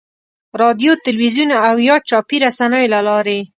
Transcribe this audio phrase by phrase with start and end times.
[0.61, 3.39] رادیو، تلویزیون او یا چاپي رسنیو له لارې.